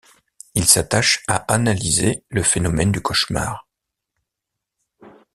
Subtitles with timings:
[0.55, 3.67] Il s'attache à analyser le phénomène du cauchemar.